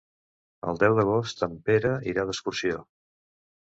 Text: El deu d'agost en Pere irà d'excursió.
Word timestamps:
El 0.71 0.79
deu 0.85 0.95
d'agost 1.01 1.45
en 1.51 1.55
Pere 1.69 1.95
irà 2.15 2.29
d'excursió. 2.33 2.85